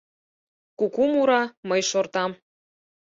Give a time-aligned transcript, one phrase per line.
[0.77, 2.31] Куку мура, мый шортам